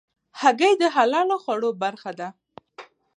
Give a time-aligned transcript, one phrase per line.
[0.41, 2.27] هګۍ د حلالو خوړو برخه ده.